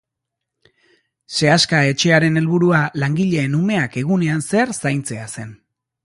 Sehaska 1.39 1.81
etxearen 1.89 2.39
helburua 2.41 2.79
langileen 3.03 3.57
umeak 3.59 3.97
egunean 4.03 4.41
zehar 4.47 4.73
zaintzea 4.85 5.29
zen. 5.41 5.53